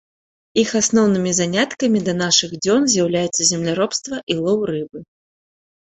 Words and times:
Іх 0.61 0.71
асноўнымі 0.79 1.33
заняткамі 1.41 1.99
да 2.09 2.17
нашых 2.23 2.57
дзён 2.65 2.81
з'яўляюцца 2.97 3.41
земляробства 3.53 4.15
і 4.31 4.43
лоў 4.45 4.59
рыбы. 4.77 4.99